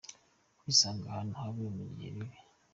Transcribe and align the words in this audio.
kwisanga 0.59 1.05
ahantu 1.11 1.33
habi 1.41 1.61
mu 1.75 1.85
bihe 1.91 2.09
bibi 2.15 2.37